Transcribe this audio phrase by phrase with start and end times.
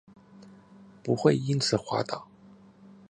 [1.03, 2.27] 不会因此滑倒